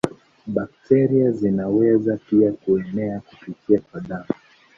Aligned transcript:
Bakteria 0.47 1.31
zinaweza 1.31 2.17
pia 2.29 2.51
kuenea 2.51 3.19
kupitia 3.19 3.81
kwa 3.91 4.01
damu. 4.01 4.25